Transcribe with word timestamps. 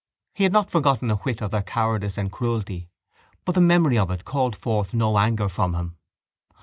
He 0.33 0.45
had 0.45 0.51
not 0.51 0.71
forgotten 0.71 1.11
a 1.11 1.17
whit 1.17 1.41
of 1.43 1.51
their 1.51 1.61
cowardice 1.61 2.17
and 2.17 2.31
cruelty 2.31 2.89
but 3.45 3.53
the 3.53 3.61
memory 3.61 3.99
of 3.99 4.09
it 4.09 4.25
called 4.25 4.55
forth 4.55 4.95
no 4.95 5.19
anger 5.19 5.47
from 5.47 5.75
him. 5.75 5.97